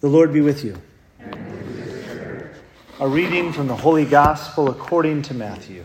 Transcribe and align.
The 0.00 0.08
Lord 0.08 0.32
be 0.32 0.40
with 0.40 0.64
you. 0.64 0.80
A 3.00 3.08
reading 3.08 3.52
from 3.52 3.66
the 3.66 3.74
Holy 3.74 4.04
Gospel 4.04 4.70
according 4.70 5.22
to 5.22 5.34
Matthew. 5.34 5.84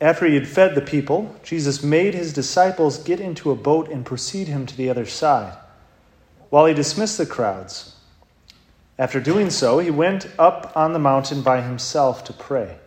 After 0.00 0.26
he 0.26 0.34
had 0.34 0.48
fed 0.48 0.74
the 0.74 0.80
people, 0.80 1.36
Jesus 1.44 1.84
made 1.84 2.14
his 2.14 2.32
disciples 2.32 2.98
get 2.98 3.20
into 3.20 3.52
a 3.52 3.54
boat 3.54 3.88
and 3.88 4.04
proceed 4.04 4.48
him 4.48 4.66
to 4.66 4.76
the 4.76 4.90
other 4.90 5.06
side, 5.06 5.56
while 6.50 6.66
he 6.66 6.74
dismissed 6.74 7.18
the 7.18 7.26
crowds. 7.26 7.94
After 8.98 9.20
doing 9.20 9.48
so, 9.48 9.78
he 9.78 9.92
went 9.92 10.26
up 10.40 10.72
on 10.74 10.92
the 10.92 10.98
mountain 10.98 11.40
by 11.42 11.60
himself 11.60 12.24
to 12.24 12.32
pray. 12.32 12.78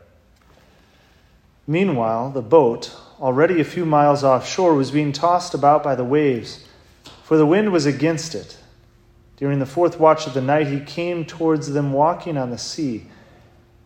Meanwhile, 1.66 2.32
the 2.32 2.42
boat, 2.42 2.94
already 3.18 3.62
a 3.62 3.66
few 3.66 3.86
miles 3.86 4.26
offshore, 4.26 4.74
was 4.76 4.92
being 4.92 5.14
tossed 5.14 5.54
about 5.54 5.84
by 5.84 5.96
the 5.96 6.04
waves 6.04 6.66
for 7.32 7.38
the 7.38 7.46
wind 7.46 7.72
was 7.72 7.86
against 7.86 8.36
it. 8.36 8.58
During 9.38 9.60
the 9.60 9.66
fourth 9.66 9.98
watch 9.98 10.28
of 10.28 10.34
the 10.34 10.42
night, 10.42 10.68
he 10.68 10.82
came 10.82 11.24
towards 11.24 11.72
them 11.72 11.94
walking 11.94 12.36
on 12.38 12.50
the 12.50 12.58
sea. 12.58 13.06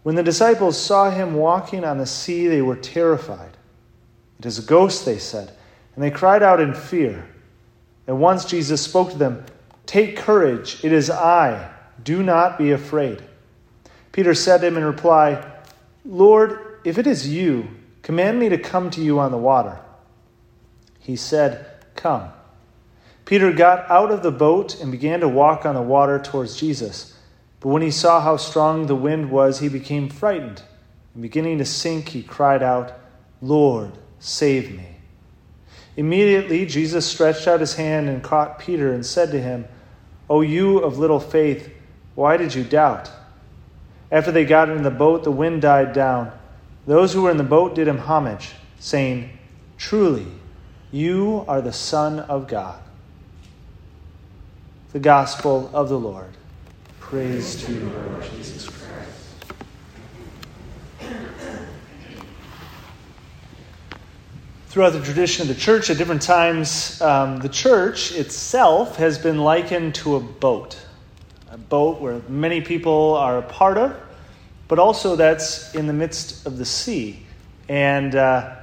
When 0.01 0.15
the 0.15 0.23
disciples 0.23 0.81
saw 0.81 1.11
him 1.11 1.35
walking 1.35 1.83
on 1.83 1.99
the 1.99 2.07
sea, 2.07 2.47
they 2.47 2.63
were 2.63 2.75
terrified. 2.75 3.55
It 4.39 4.47
is 4.47 4.57
a 4.57 4.63
ghost, 4.63 5.05
they 5.05 5.19
said, 5.19 5.51
and 5.93 6.03
they 6.03 6.09
cried 6.09 6.41
out 6.41 6.59
in 6.59 6.73
fear. 6.73 7.29
At 8.07 8.15
once 8.17 8.45
Jesus 8.45 8.81
spoke 8.81 9.11
to 9.11 9.17
them 9.19 9.45
Take 9.85 10.17
courage, 10.17 10.83
it 10.83 10.91
is 10.91 11.11
I. 11.11 11.71
Do 12.03 12.23
not 12.23 12.57
be 12.57 12.71
afraid. 12.71 13.21
Peter 14.11 14.33
said 14.33 14.61
to 14.61 14.65
him 14.65 14.77
in 14.77 14.83
reply, 14.83 15.45
Lord, 16.03 16.79
if 16.83 16.97
it 16.97 17.05
is 17.05 17.29
you, 17.29 17.67
command 18.01 18.39
me 18.39 18.49
to 18.49 18.57
come 18.57 18.89
to 18.89 19.03
you 19.03 19.19
on 19.19 19.29
the 19.29 19.37
water. 19.37 19.77
He 20.97 21.15
said, 21.15 21.67
Come. 21.95 22.31
Peter 23.25 23.51
got 23.51 23.89
out 23.89 24.11
of 24.11 24.21
the 24.21 24.31
boat 24.31 24.79
and 24.79 24.91
began 24.91 25.19
to 25.19 25.27
walk 25.27 25.65
on 25.65 25.73
the 25.73 25.81
water 25.81 26.19
towards 26.19 26.57
Jesus. 26.57 27.17
But 27.59 27.69
when 27.69 27.81
he 27.81 27.89
saw 27.89 28.21
how 28.21 28.37
strong 28.37 28.85
the 28.85 28.95
wind 28.95 29.31
was, 29.31 29.59
he 29.59 29.67
became 29.67 30.09
frightened. 30.09 30.61
And 31.13 31.23
beginning 31.23 31.57
to 31.57 31.65
sink, 31.65 32.09
he 32.09 32.21
cried 32.21 32.61
out, 32.61 32.93
Lord, 33.41 33.93
save 34.19 34.71
me. 34.71 34.97
Immediately, 35.97 36.67
Jesus 36.67 37.07
stretched 37.07 37.47
out 37.47 37.61
his 37.61 37.75
hand 37.75 38.09
and 38.09 38.21
caught 38.21 38.59
Peter 38.59 38.93
and 38.93 39.03
said 39.03 39.31
to 39.31 39.41
him, 39.41 39.65
O 40.29 40.41
you 40.41 40.79
of 40.79 40.99
little 40.99 41.19
faith, 41.19 41.71
why 42.13 42.37
did 42.37 42.53
you 42.53 42.63
doubt? 42.63 43.09
After 44.11 44.31
they 44.31 44.45
got 44.45 44.69
in 44.69 44.83
the 44.83 44.91
boat, 44.91 45.23
the 45.23 45.31
wind 45.31 45.63
died 45.63 45.93
down. 45.93 46.31
Those 46.85 47.13
who 47.13 47.23
were 47.23 47.31
in 47.31 47.37
the 47.37 47.43
boat 47.43 47.73
did 47.73 47.87
him 47.87 47.97
homage, 47.97 48.51
saying, 48.79 49.31
Truly, 49.77 50.27
you 50.91 51.43
are 51.47 51.61
the 51.61 51.73
Son 51.73 52.19
of 52.19 52.47
God 52.47 52.84
the 54.95 54.99
gospel 55.01 55.69
of 55.73 55.89
the 55.89 55.99
Lord. 55.99 56.29
Praise 57.01 57.61
to 57.65 57.73
you, 57.73 57.81
Lord 57.81 58.23
Jesus 58.31 58.69
Christ. 58.69 59.43
Throughout 64.69 64.91
the 64.91 65.01
tradition 65.01 65.41
of 65.41 65.49
the 65.49 65.61
church, 65.61 65.89
at 65.89 65.97
different 65.97 66.21
times, 66.21 67.01
um, 67.01 67.39
the 67.39 67.49
church 67.49 68.13
itself 68.13 68.95
has 68.95 69.19
been 69.19 69.39
likened 69.39 69.95
to 69.95 70.15
a 70.15 70.21
boat. 70.21 70.79
A 71.51 71.57
boat 71.57 71.99
where 71.99 72.21
many 72.29 72.61
people 72.61 73.15
are 73.15 73.39
a 73.39 73.43
part 73.43 73.77
of, 73.77 73.93
but 74.69 74.79
also 74.79 75.17
that's 75.17 75.75
in 75.75 75.87
the 75.87 75.93
midst 75.93 76.45
of 76.45 76.57
the 76.57 76.63
sea 76.63 77.19
and, 77.67 78.15
uh, 78.15 78.55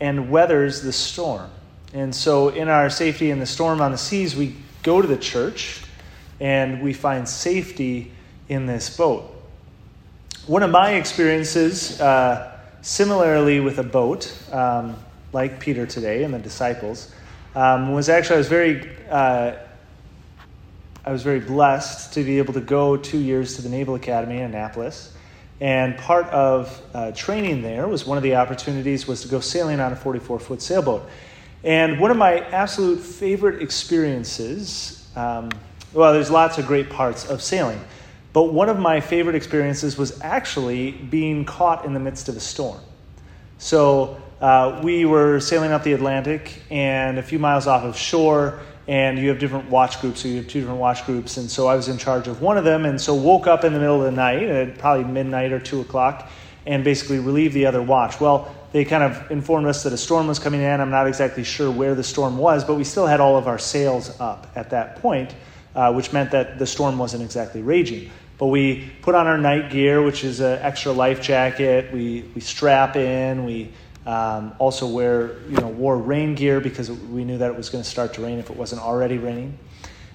and 0.00 0.30
weathers 0.30 0.82
the 0.82 0.92
storm. 0.92 1.50
And 1.94 2.14
so, 2.14 2.50
in 2.50 2.68
our 2.68 2.90
safety 2.90 3.30
in 3.30 3.38
the 3.38 3.46
storm 3.46 3.80
on 3.80 3.90
the 3.90 3.98
seas, 3.98 4.36
we 4.36 4.54
go 4.82 5.00
to 5.00 5.08
the 5.08 5.16
church 5.16 5.82
and 6.40 6.82
we 6.82 6.92
find 6.92 7.28
safety 7.28 8.12
in 8.48 8.66
this 8.66 8.96
boat. 8.96 9.30
One 10.46 10.62
of 10.62 10.70
my 10.70 10.94
experiences, 10.94 12.00
uh, 12.00 12.58
similarly 12.82 13.60
with 13.60 13.78
a 13.78 13.82
boat, 13.82 14.32
um, 14.52 14.96
like 15.32 15.60
Peter 15.60 15.86
today 15.86 16.24
and 16.24 16.34
the 16.34 16.38
disciples, 16.38 17.14
um, 17.54 17.92
was 17.92 18.08
actually 18.08 18.36
I 18.36 18.38
was 18.38 18.48
very 18.48 18.96
uh, 19.08 19.52
I 21.04 21.12
was 21.12 21.22
very 21.22 21.40
blessed 21.40 22.12
to 22.14 22.24
be 22.24 22.38
able 22.38 22.52
to 22.54 22.60
go 22.60 22.96
two 22.96 23.18
years 23.18 23.56
to 23.56 23.62
the 23.62 23.68
Naval 23.68 23.94
Academy 23.94 24.36
in 24.38 24.44
Annapolis. 24.44 25.14
And 25.60 25.96
part 25.98 26.26
of 26.26 26.80
uh, 26.94 27.12
training 27.12 27.62
there 27.62 27.86
was 27.86 28.06
one 28.06 28.16
of 28.16 28.22
the 28.22 28.36
opportunities 28.36 29.06
was 29.06 29.22
to 29.22 29.28
go 29.28 29.40
sailing 29.40 29.80
on 29.80 29.92
a 29.92 29.96
44 29.96 30.38
foot 30.40 30.62
sailboat. 30.62 31.08
And 31.62 32.00
one 32.00 32.10
of 32.10 32.16
my 32.16 32.40
absolute 32.40 33.00
favorite 33.00 33.60
experiences, 33.60 35.06
um, 35.14 35.50
well, 35.92 36.12
there's 36.12 36.30
lots 36.30 36.56
of 36.58 36.66
great 36.66 36.88
parts 36.88 37.28
of 37.28 37.42
sailing, 37.42 37.80
but 38.32 38.52
one 38.52 38.68
of 38.68 38.78
my 38.78 39.00
favorite 39.00 39.34
experiences 39.34 39.98
was 39.98 40.20
actually 40.22 40.92
being 40.92 41.44
caught 41.44 41.84
in 41.84 41.92
the 41.92 42.00
midst 42.00 42.28
of 42.28 42.36
a 42.36 42.40
storm. 42.40 42.80
So 43.58 44.16
uh, 44.40 44.80
we 44.82 45.04
were 45.04 45.38
sailing 45.40 45.72
up 45.72 45.82
the 45.82 45.92
Atlantic 45.92 46.62
and 46.70 47.18
a 47.18 47.22
few 47.22 47.38
miles 47.38 47.66
off 47.66 47.82
of 47.84 47.96
shore, 47.96 48.60
and 48.88 49.18
you 49.18 49.28
have 49.28 49.38
different 49.38 49.68
watch 49.68 50.00
groups, 50.00 50.20
so 50.20 50.28
you 50.28 50.36
have 50.36 50.48
two 50.48 50.60
different 50.60 50.80
watch 50.80 51.04
groups, 51.04 51.36
and 51.36 51.50
so 51.50 51.66
I 51.66 51.74
was 51.74 51.88
in 51.88 51.98
charge 51.98 52.26
of 52.26 52.40
one 52.40 52.56
of 52.56 52.64
them, 52.64 52.86
and 52.86 52.98
so 52.98 53.14
woke 53.14 53.46
up 53.46 53.64
in 53.64 53.74
the 53.74 53.78
middle 53.78 53.98
of 53.98 54.04
the 54.04 54.16
night 54.16 54.44
at 54.44 54.78
probably 54.78 55.04
midnight 55.04 55.52
or 55.52 55.60
two 55.60 55.82
o'clock, 55.82 56.30
and 56.66 56.82
basically 56.82 57.18
relieved 57.18 57.52
the 57.52 57.66
other 57.66 57.82
watch. 57.82 58.18
Well, 58.18 58.54
they 58.72 58.84
kind 58.84 59.02
of 59.02 59.30
informed 59.30 59.66
us 59.66 59.82
that 59.82 59.92
a 59.92 59.98
storm 59.98 60.26
was 60.26 60.38
coming 60.38 60.60
in. 60.60 60.80
I'm 60.80 60.90
not 60.90 61.06
exactly 61.06 61.44
sure 61.44 61.70
where 61.70 61.94
the 61.94 62.04
storm 62.04 62.38
was, 62.38 62.64
but 62.64 62.74
we 62.74 62.84
still 62.84 63.06
had 63.06 63.20
all 63.20 63.36
of 63.36 63.48
our 63.48 63.58
sails 63.58 64.18
up 64.20 64.46
at 64.54 64.70
that 64.70 64.96
point, 65.02 65.34
uh, 65.74 65.92
which 65.92 66.12
meant 66.12 66.30
that 66.30 66.58
the 66.58 66.66
storm 66.66 66.98
wasn't 66.98 67.22
exactly 67.22 67.62
raging. 67.62 68.10
But 68.38 68.46
we 68.46 68.90
put 69.02 69.14
on 69.14 69.26
our 69.26 69.36
night 69.36 69.70
gear, 69.70 70.02
which 70.02 70.24
is 70.24 70.40
an 70.40 70.58
extra 70.60 70.92
life 70.92 71.20
jacket. 71.20 71.92
We, 71.92 72.24
we 72.34 72.40
strap 72.40 72.96
in. 72.96 73.44
We 73.44 73.72
um, 74.06 74.54
also 74.58 74.86
wear, 74.86 75.40
you 75.48 75.58
know, 75.58 75.68
wore 75.68 75.98
rain 75.98 76.34
gear 76.34 76.60
because 76.60 76.90
we 76.90 77.24
knew 77.24 77.38
that 77.38 77.50
it 77.50 77.56
was 77.56 77.68
going 77.68 77.84
to 77.84 77.90
start 77.90 78.14
to 78.14 78.22
rain 78.22 78.38
if 78.38 78.48
it 78.48 78.56
wasn't 78.56 78.80
already 78.80 79.18
raining. 79.18 79.58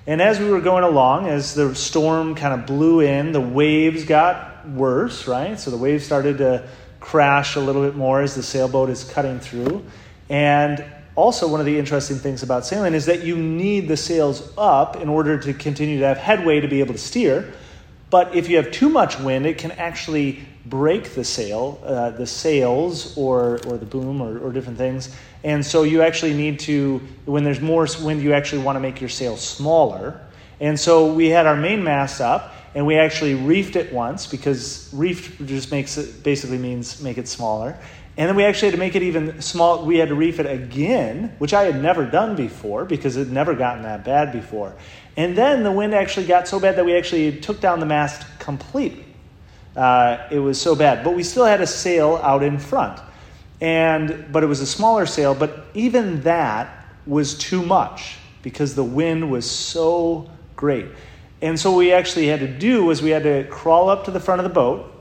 And 0.07 0.22
as 0.22 0.39
we 0.39 0.49
were 0.49 0.61
going 0.61 0.83
along, 0.83 1.27
as 1.27 1.55
the 1.55 1.75
storm 1.75 2.35
kind 2.35 2.53
of 2.53 2.66
blew 2.67 3.01
in, 3.01 3.31
the 3.31 3.41
waves 3.41 4.05
got 4.05 4.67
worse, 4.69 5.27
right? 5.27 5.59
So 5.59 5.72
the 5.72 5.77
waves 5.77 6.05
started 6.05 6.39
to 6.39 6.67
crash 7.05 7.55
a 7.55 7.59
little 7.59 7.83
bit 7.83 7.95
more 7.95 8.21
as 8.21 8.33
the 8.33 8.41
sailboat 8.41 8.89
is 8.89 9.03
cutting 9.03 9.39
through. 9.39 9.85
And 10.27 10.83
also, 11.16 11.47
one 11.47 11.59
of 11.59 11.67
the 11.67 11.77
interesting 11.77 12.17
things 12.17 12.41
about 12.41 12.66
sailing 12.66 12.95
is 12.95 13.05
that 13.05 13.23
you 13.23 13.38
need 13.38 13.88
the 13.88 13.95
sails 13.95 14.51
up 14.57 14.97
in 14.97 15.07
order 15.07 15.39
to 15.39 15.53
continue 15.53 15.99
to 15.99 16.07
have 16.07 16.17
headway 16.17 16.59
to 16.59 16.67
be 16.67 16.79
able 16.79 16.93
to 16.93 16.99
steer. 16.99 17.53
But 18.09 18.35
if 18.35 18.49
you 18.49 18.57
have 18.57 18.71
too 18.71 18.89
much 18.89 19.19
wind, 19.19 19.45
it 19.45 19.59
can 19.59 19.71
actually 19.71 20.43
break 20.66 21.13
the 21.13 21.23
sail, 21.23 21.79
uh, 21.85 22.09
the 22.09 22.25
sails, 22.25 23.16
or, 23.16 23.59
or 23.67 23.77
the 23.77 23.85
boom, 23.85 24.19
or, 24.19 24.39
or 24.39 24.51
different 24.51 24.79
things. 24.79 25.16
And 25.43 25.63
so 25.63 25.83
you 25.83 26.01
actually 26.01 26.33
need 26.33 26.59
to, 26.61 27.01
when 27.25 27.43
there's 27.43 27.61
more 27.61 27.87
wind, 28.01 28.23
you 28.23 28.33
actually 28.33 28.63
want 28.63 28.77
to 28.77 28.79
make 28.79 28.99
your 28.99 29.11
sail 29.11 29.37
smaller. 29.37 30.19
And 30.59 30.79
so 30.79 31.13
we 31.13 31.29
had 31.29 31.45
our 31.45 31.55
main 31.55 31.83
mast 31.83 32.19
up, 32.19 32.54
and 32.75 32.86
we 32.86 32.97
actually 32.97 33.34
reefed 33.34 33.78
it 33.78 33.91
once 33.94 34.28
because 34.28 34.90
reefed 34.94 35.46
just 35.47 35.72
makes 35.72 35.97
it 35.97 36.24
basically 36.24 36.58
means 36.58 37.02
make 37.02 37.18
it 37.18 37.28
smaller. 37.28 37.78
And 38.18 38.30
then 38.30 38.36
we 38.36 38.44
actually 38.44 38.68
had 38.69 38.75
to 38.75 38.80
make 38.80 38.96
it 38.96 39.03
even 39.03 39.41
small. 39.41 39.86
We 39.86 39.97
had 39.97 40.09
to 40.09 40.16
reef 40.16 40.40
it 40.40 40.46
again, 40.46 41.34
which 41.38 41.53
I 41.53 41.64
had 41.64 41.81
never 41.81 42.06
done 42.06 42.35
before 42.35 42.85
because 42.85 43.18
it 43.18 43.25
had 43.25 43.31
never 43.31 43.56
gotten 43.56 43.84
that 43.84 44.06
bad 44.06 44.31
before. 44.31 44.74
And 45.18 45.38
then 45.38 45.64
the 45.64 45.72
wind 45.72 45.94
actually 45.94 46.25
got 46.25 46.47
so 46.47 46.59
bad 46.59 46.75
that 46.75 46.85
we 46.85 46.96
actually 46.96 47.40
took 47.40 47.59
down 47.59 47.80
the 47.80 47.85
mast 47.85 48.25
completely. 48.40 49.06
Uh, 49.75 50.28
it 50.31 50.40
was 50.40 50.59
so 50.59 50.75
bad, 50.75 51.03
but 51.03 51.16
we 51.16 51.24
still 51.24 51.46
had 51.46 51.59
a 51.59 51.68
sail 51.68 52.18
out 52.24 52.44
in 52.44 52.58
front, 52.58 52.97
and 53.59 54.25
but 54.31 54.41
it 54.41 54.46
was 54.46 54.62
a 54.62 54.66
smaller 54.66 55.06
sail. 55.06 55.35
But 55.35 55.66
even 55.74 56.22
that 56.22 56.85
was 57.06 57.38
too 57.38 57.62
much 57.62 58.18
because 58.41 58.75
the 58.75 58.85
wind 58.85 59.29
was 59.29 59.49
so 59.49 60.29
great. 60.55 60.85
And 61.46 61.59
so 61.59 61.70
what 61.70 61.78
we 61.78 61.94
actually 61.94 62.26
had 62.26 62.40
to 62.40 62.47
do 62.47 62.86
was 62.86 63.03
we 63.03 63.12
had 63.12 63.22
to 63.22 63.44
crawl 63.44 63.88
up 63.88 64.06
to 64.06 64.12
the 64.12 64.20
front 64.20 64.40
of 64.40 64.46
the 64.46 64.53
boat. 64.53 64.92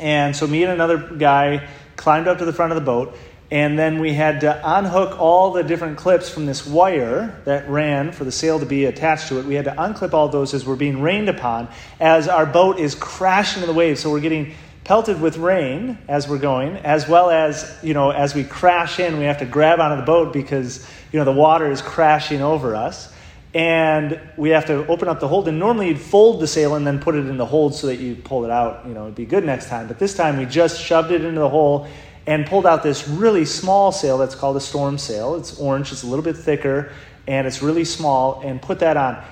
And 0.00 0.34
so 0.34 0.48
me 0.48 0.64
and 0.64 0.72
another 0.72 0.98
guy 0.98 1.68
climbed 1.94 2.26
up 2.26 2.38
to 2.38 2.44
the 2.44 2.52
front 2.52 2.72
of 2.72 2.74
the 2.74 2.84
boat. 2.84 3.16
And 3.52 3.78
then 3.78 4.00
we 4.00 4.12
had 4.12 4.40
to 4.40 4.60
unhook 4.64 5.20
all 5.20 5.52
the 5.52 5.62
different 5.62 5.96
clips 5.96 6.28
from 6.28 6.44
this 6.44 6.66
wire 6.66 7.40
that 7.44 7.70
ran 7.70 8.10
for 8.10 8.24
the 8.24 8.32
sail 8.32 8.58
to 8.58 8.66
be 8.66 8.86
attached 8.86 9.28
to 9.28 9.38
it. 9.38 9.44
We 9.44 9.54
had 9.54 9.66
to 9.66 9.70
unclip 9.70 10.12
all 10.12 10.28
those 10.28 10.54
as 10.54 10.66
we're 10.66 10.74
being 10.74 11.02
rained 11.02 11.28
upon 11.28 11.68
as 12.00 12.26
our 12.26 12.46
boat 12.46 12.80
is 12.80 12.96
crashing 12.96 13.62
in 13.62 13.68
the 13.68 13.72
waves. 13.72 14.00
So 14.00 14.10
we're 14.10 14.18
getting 14.18 14.54
pelted 14.82 15.20
with 15.20 15.36
rain 15.36 15.98
as 16.08 16.26
we're 16.26 16.38
going, 16.38 16.78
as 16.78 17.08
well 17.08 17.30
as, 17.30 17.78
you 17.80 17.94
know, 17.94 18.10
as 18.10 18.34
we 18.34 18.42
crash 18.42 18.98
in, 18.98 19.18
we 19.18 19.24
have 19.26 19.38
to 19.38 19.46
grab 19.46 19.78
onto 19.78 20.00
the 20.00 20.06
boat 20.06 20.32
because, 20.32 20.84
you 21.12 21.20
know, 21.20 21.24
the 21.24 21.30
water 21.30 21.70
is 21.70 21.80
crashing 21.80 22.42
over 22.42 22.74
us 22.74 23.09
and 23.52 24.20
we 24.36 24.50
have 24.50 24.66
to 24.66 24.86
open 24.86 25.08
up 25.08 25.18
the 25.20 25.28
hold. 25.28 25.48
And 25.48 25.58
normally 25.58 25.88
you'd 25.88 26.00
fold 26.00 26.40
the 26.40 26.46
sail 26.46 26.76
and 26.76 26.86
then 26.86 27.00
put 27.00 27.14
it 27.14 27.26
in 27.26 27.36
the 27.36 27.46
hold 27.46 27.74
so 27.74 27.88
that 27.88 27.96
you 27.96 28.14
pull 28.14 28.44
it 28.44 28.50
out. 28.50 28.86
You 28.86 28.94
know, 28.94 29.04
it'd 29.04 29.16
be 29.16 29.26
good 29.26 29.44
next 29.44 29.68
time. 29.68 29.88
But 29.88 29.98
this 29.98 30.14
time 30.14 30.38
we 30.38 30.46
just 30.46 30.80
shoved 30.80 31.10
it 31.10 31.24
into 31.24 31.40
the 31.40 31.48
hole 31.48 31.88
and 32.26 32.46
pulled 32.46 32.66
out 32.66 32.82
this 32.82 33.08
really 33.08 33.44
small 33.44 33.90
sail 33.90 34.18
that's 34.18 34.34
called 34.34 34.56
a 34.56 34.60
storm 34.60 34.98
sail. 34.98 35.34
It's 35.34 35.58
orange, 35.58 35.90
it's 35.90 36.04
a 36.04 36.06
little 36.06 36.24
bit 36.24 36.36
thicker, 36.36 36.92
and 37.26 37.46
it's 37.46 37.62
really 37.62 37.84
small, 37.84 38.40
and 38.44 38.60
put 38.62 38.80
that 38.80 38.96
on. 38.96 39.22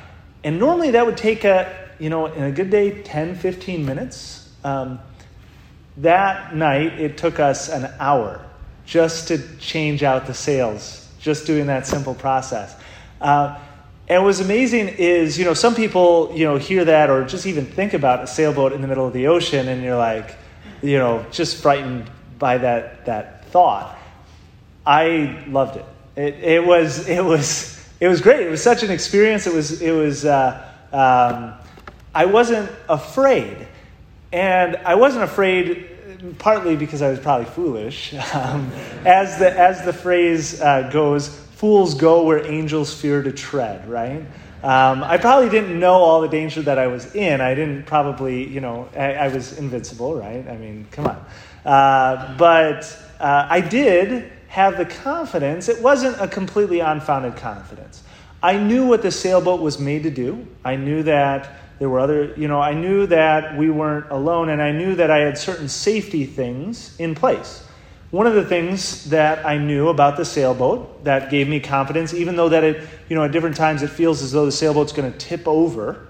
And 0.43 0.59
normally 0.59 0.93
that 0.93 1.07
would 1.07 1.17
take 1.17 1.45
a, 1.45 1.91
you 1.99 2.11
know, 2.11 2.27
in 2.27 2.43
a 2.43 2.51
good 2.51 2.71
day, 2.71 3.03
10, 3.03 3.37
15 3.37 3.87
minutes. 3.87 4.49
Um, 4.65 4.99
that 5.99 6.57
night, 6.57 6.99
it 6.99 7.19
took 7.19 7.39
us 7.39 7.69
an 7.69 7.93
hour 8.01 8.45
just 8.87 9.29
to 9.29 9.39
change 9.59 10.03
out 10.03 10.27
the 10.27 10.35
sails, 10.35 11.09
just 11.21 11.47
doing 11.47 11.67
that 11.67 11.87
simple 11.87 12.15
process. 12.15 12.75
Uh, 13.21 13.59
and 14.09 14.25
what's 14.25 14.41
amazing 14.41 14.89
is, 14.89 15.39
you 15.39 15.45
know, 15.45 15.55
some 15.55 15.75
people, 15.75 16.33
you 16.35 16.45
know, 16.45 16.57
hear 16.57 16.85
that 16.87 17.11
or 17.11 17.25
just 17.25 17.47
even 17.47 17.67
think 17.67 17.93
about 17.93 18.25
a 18.25 18.27
sailboat 18.27 18.73
in 18.73 18.81
the 18.81 18.89
middle 18.89 19.07
of 19.07 19.13
the 19.13 19.27
ocean, 19.27 19.69
and 19.69 19.83
you're 19.83 19.99
like, 19.99 20.35
you 20.83 20.99
know, 20.99 21.27
just 21.31 21.63
frightened 21.63 22.11
by 22.39 22.59
that 22.59 23.05
that 23.07 23.45
thought. 23.47 23.99
I 24.87 25.45
loved 25.49 25.77
it. 25.77 25.85
It, 26.17 26.35
it 26.43 26.67
was 26.67 27.07
it 27.07 27.23
was 27.23 27.87
it 28.01 28.09
was 28.09 28.21
great. 28.21 28.47
It 28.47 28.51
was 28.51 28.63
such 28.63 28.83
an 28.83 28.91
experience. 28.91 29.47
It 29.47 29.53
was 29.53 29.83
it 29.83 29.93
was. 29.93 30.25
Uh, 30.25 30.65
um, 30.93 31.55
I 32.15 32.25
wasn't 32.25 32.71
afraid, 32.89 33.69
and 34.33 34.77
I 34.77 34.95
wasn't 34.95 35.25
afraid 35.25 35.89
partly 36.39 36.77
because 36.77 37.03
I 37.03 37.11
was 37.11 37.21
probably 37.21 37.47
foolish. 37.47 38.15
Um, 38.35 38.71
as 39.05 39.39
the 39.39 39.51
as 39.59 39.85
the 39.85 39.93
phrase 39.93 40.61
uh, 40.61 40.91
goes, 40.93 41.48
fools 41.59 41.95
go 41.95 42.23
where 42.23 42.47
angels 42.47 42.95
fear 42.95 43.21
to 43.21 43.33
tread. 43.33 43.89
Right. 43.89 44.23
Um, 44.63 45.05
I 45.05 45.19
probably 45.19 45.51
didn't 45.51 45.79
know 45.79 45.95
all 45.95 46.21
the 46.21 46.29
danger 46.29 46.63
that 46.63 46.79
I 46.79 46.87
was 46.87 47.15
in. 47.15 47.41
I 47.41 47.55
didn't 47.55 47.87
probably, 47.87 48.47
you 48.49 48.61
know, 48.61 48.89
I, 48.97 49.15
I 49.15 49.29
was 49.29 49.59
invincible, 49.59 50.17
right? 50.17 50.49
I 50.49 50.57
mean, 50.57 50.87
come 50.91 51.07
on. 51.07 51.25
Uh, 51.65 52.37
but 52.37 52.97
uh, 53.21 53.47
I 53.49 53.61
did 53.61 54.33
have 54.49 54.79
the 54.79 54.87
confidence. 54.87 55.69
It 55.69 55.83
wasn't 55.83 56.21
a 56.21 56.27
completely 56.27 56.81
unfounded 56.81 57.37
confidence. 57.37 58.03
I 58.43 58.57
knew 58.57 58.87
what 58.87 59.03
the 59.03 59.11
sailboat 59.11 59.61
was 59.61 59.79
made 59.79 60.05
to 60.05 60.11
do. 60.11 60.47
I 60.65 60.77
knew 60.77 61.03
that 61.05 61.59
there 61.79 61.89
were 61.89 62.01
other, 62.01 62.35
you 62.37 62.49
know, 62.49 62.61
I 62.61 62.75
knew 62.75 63.07
that 63.07 63.57
we 63.57 63.71
weren't 63.71 64.11
alone, 64.11 64.49
and 64.49 64.61
I 64.63 64.73
knew 64.73 64.97
that 64.97 65.11
I 65.11 65.19
had 65.19 65.39
certain 65.39 65.69
safety 65.69 66.25
things 66.25 66.99
in 66.99 67.15
place. 67.15 67.65
One 68.11 68.27
of 68.27 68.35
the 68.35 68.45
things 68.45 69.11
that 69.11 69.45
I 69.45 69.59
knew 69.59 69.89
about 69.89 70.17
the 70.17 70.25
sailboat 70.25 71.05
that 71.05 71.31
gave 71.31 71.47
me 71.47 71.61
confidence, 71.61 72.15
even 72.15 72.37
though 72.37 72.49
that 72.49 72.65
it, 72.65 72.89
you 73.09 73.17
know, 73.17 73.25
at 73.25 73.33
different 73.33 73.57
times 73.57 73.83
it 73.83 73.91
feels 73.91 74.23
as 74.23 74.33
though 74.33 74.47
the 74.47 74.53
sailboat's 74.53 74.93
going 74.93 75.13
to 75.13 75.19
tip 75.19 75.47
over, 75.47 76.07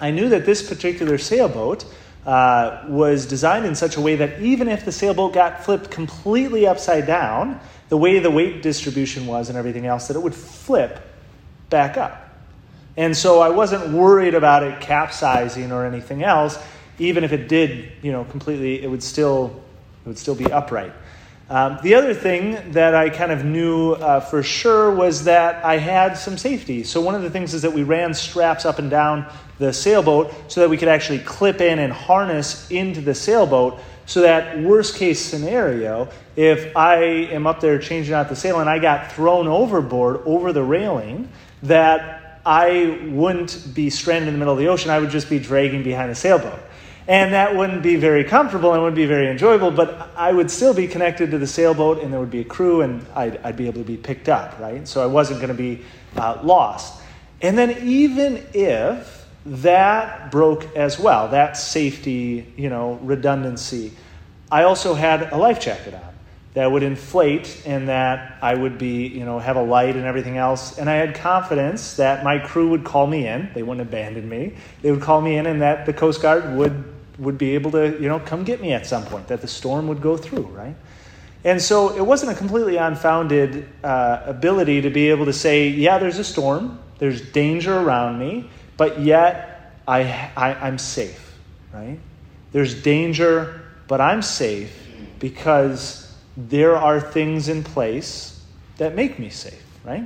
I 0.00 0.10
knew 0.10 0.30
that 0.30 0.44
this 0.44 0.68
particular 0.68 1.18
sailboat 1.18 1.84
uh, 2.26 2.84
was 2.88 3.26
designed 3.26 3.66
in 3.66 3.76
such 3.76 3.96
a 3.96 4.00
way 4.00 4.16
that 4.16 4.40
even 4.40 4.68
if 4.68 4.84
the 4.84 4.90
sailboat 4.90 5.32
got 5.32 5.64
flipped 5.64 5.92
completely 5.92 6.66
upside 6.66 7.06
down, 7.06 7.60
the 7.88 7.96
way 7.96 8.18
the 8.18 8.30
weight 8.30 8.62
distribution 8.62 9.26
was 9.26 9.48
and 9.48 9.56
everything 9.56 9.86
else, 9.86 10.08
that 10.08 10.16
it 10.16 10.22
would 10.22 10.34
flip 10.34 11.00
back 11.70 11.96
up. 11.96 12.30
And 12.96 13.16
so 13.16 13.40
I 13.40 13.48
wasn't 13.48 13.92
worried 13.92 14.34
about 14.34 14.64
it 14.64 14.80
capsizing 14.80 15.70
or 15.70 15.86
anything 15.86 16.24
else. 16.24 16.58
Even 16.98 17.22
if 17.22 17.32
it 17.32 17.48
did, 17.48 17.92
you 18.02 18.10
know, 18.10 18.24
completely, 18.24 18.82
it 18.82 18.88
would 18.88 19.02
still, 19.02 19.62
it 20.04 20.08
would 20.08 20.18
still 20.18 20.34
be 20.34 20.50
upright. 20.50 20.92
Um, 21.50 21.78
the 21.82 21.94
other 21.94 22.14
thing 22.14 22.72
that 22.72 22.94
I 22.94 23.10
kind 23.10 23.30
of 23.30 23.44
knew 23.44 23.92
uh, 23.92 24.20
for 24.20 24.42
sure 24.42 24.94
was 24.94 25.24
that 25.24 25.64
I 25.64 25.76
had 25.76 26.14
some 26.14 26.38
safety. 26.38 26.82
So, 26.84 27.00
one 27.00 27.14
of 27.14 27.22
the 27.22 27.30
things 27.30 27.52
is 27.52 27.62
that 27.62 27.72
we 27.72 27.82
ran 27.82 28.14
straps 28.14 28.64
up 28.64 28.78
and 28.78 28.88
down 28.88 29.30
the 29.58 29.72
sailboat 29.72 30.32
so 30.48 30.60
that 30.60 30.70
we 30.70 30.76
could 30.76 30.88
actually 30.88 31.18
clip 31.18 31.60
in 31.60 31.78
and 31.78 31.92
harness 31.92 32.70
into 32.70 33.00
the 33.00 33.14
sailboat. 33.14 33.80
So, 34.06 34.22
that 34.22 34.60
worst 34.60 34.96
case 34.96 35.20
scenario, 35.20 36.08
if 36.36 36.74
I 36.76 36.96
am 37.02 37.46
up 37.46 37.60
there 37.60 37.78
changing 37.78 38.14
out 38.14 38.28
the 38.28 38.36
sail 38.36 38.60
and 38.60 38.70
I 38.70 38.78
got 38.78 39.12
thrown 39.12 39.46
overboard 39.46 40.22
over 40.24 40.52
the 40.52 40.62
railing, 40.62 41.28
that 41.64 42.40
I 42.46 42.98
wouldn't 43.08 43.74
be 43.74 43.90
stranded 43.90 44.28
in 44.28 44.34
the 44.34 44.38
middle 44.38 44.54
of 44.54 44.58
the 44.58 44.68
ocean. 44.68 44.90
I 44.90 44.98
would 44.98 45.10
just 45.10 45.28
be 45.28 45.38
dragging 45.38 45.82
behind 45.82 46.10
the 46.10 46.14
sailboat. 46.14 46.60
And 47.08 47.32
that 47.32 47.56
wouldn't 47.56 47.82
be 47.82 47.96
very 47.96 48.22
comfortable 48.22 48.72
and 48.72 48.82
wouldn't 48.82 48.96
be 48.96 49.06
very 49.06 49.28
enjoyable, 49.28 49.70
but 49.70 50.10
I 50.16 50.32
would 50.32 50.50
still 50.50 50.72
be 50.72 50.86
connected 50.86 51.30
to 51.32 51.38
the 51.38 51.46
sailboat 51.46 52.00
and 52.00 52.12
there 52.12 52.20
would 52.20 52.30
be 52.30 52.40
a 52.40 52.44
crew 52.44 52.82
and 52.82 53.04
I'd, 53.14 53.38
I'd 53.38 53.56
be 53.56 53.66
able 53.66 53.80
to 53.80 53.86
be 53.86 53.96
picked 53.96 54.28
up, 54.28 54.58
right? 54.60 54.86
So 54.86 55.02
I 55.02 55.06
wasn't 55.06 55.40
going 55.40 55.48
to 55.48 55.60
be 55.60 55.82
uh, 56.16 56.38
lost. 56.42 57.02
And 57.40 57.58
then 57.58 57.76
even 57.86 58.46
if 58.54 59.26
that 59.44 60.30
broke 60.30 60.76
as 60.76 60.98
well, 60.98 61.28
that 61.28 61.56
safety, 61.56 62.52
you 62.56 62.70
know, 62.70 63.00
redundancy, 63.02 63.92
I 64.50 64.62
also 64.62 64.94
had 64.94 65.32
a 65.32 65.36
life 65.36 65.60
jacket 65.60 65.94
on 65.94 66.12
that 66.54 66.70
would 66.70 66.82
inflate 66.82 67.62
and 67.64 67.88
that 67.88 68.36
I 68.42 68.54
would 68.54 68.76
be, 68.76 69.06
you 69.06 69.24
know, 69.24 69.38
have 69.38 69.56
a 69.56 69.62
light 69.62 69.96
and 69.96 70.04
everything 70.04 70.36
else. 70.36 70.78
And 70.78 70.88
I 70.88 70.96
had 70.96 71.14
confidence 71.14 71.96
that 71.96 72.24
my 72.24 72.38
crew 72.38 72.68
would 72.68 72.84
call 72.84 73.06
me 73.06 73.26
in. 73.26 73.50
They 73.54 73.62
wouldn't 73.62 73.86
abandon 73.86 74.28
me. 74.28 74.54
They 74.82 74.90
would 74.90 75.00
call 75.00 75.22
me 75.22 75.36
in 75.36 75.46
and 75.46 75.62
that 75.62 75.86
the 75.86 75.94
Coast 75.94 76.20
Guard 76.20 76.54
would, 76.56 76.91
would 77.22 77.38
be 77.38 77.54
able 77.54 77.70
to, 77.70 77.96
you 78.02 78.08
know, 78.08 78.18
come 78.18 78.42
get 78.42 78.60
me 78.60 78.72
at 78.72 78.84
some 78.84 79.04
point, 79.04 79.28
that 79.28 79.40
the 79.40 79.48
storm 79.48 79.86
would 79.86 80.02
go 80.02 80.16
through, 80.16 80.42
right? 80.42 80.74
And 81.44 81.62
so 81.62 81.96
it 81.96 82.04
wasn't 82.04 82.32
a 82.32 82.34
completely 82.34 82.76
unfounded 82.76 83.68
uh, 83.82 84.22
ability 84.26 84.82
to 84.82 84.90
be 84.90 85.08
able 85.10 85.26
to 85.26 85.32
say, 85.32 85.68
yeah, 85.68 85.98
there's 85.98 86.18
a 86.18 86.24
storm, 86.24 86.80
there's 86.98 87.20
danger 87.20 87.78
around 87.78 88.18
me, 88.18 88.50
but 88.76 89.00
yet 89.00 89.72
I, 89.86 90.30
I, 90.36 90.54
I'm 90.54 90.78
safe, 90.78 91.36
right? 91.72 91.98
There's 92.52 92.80
danger, 92.82 93.62
but 93.88 94.00
I'm 94.00 94.22
safe 94.22 94.76
because 95.18 96.14
there 96.36 96.76
are 96.76 97.00
things 97.00 97.48
in 97.48 97.62
place 97.62 98.44
that 98.78 98.94
make 98.94 99.18
me 99.18 99.30
safe, 99.30 99.64
right? 99.84 100.04